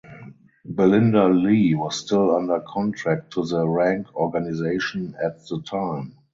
[0.65, 6.17] Belinda Lee was still under contract to the Rank Organisation at the time.